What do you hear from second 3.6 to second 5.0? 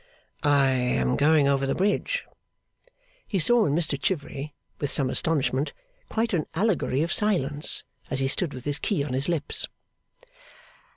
in Mr Chivery, with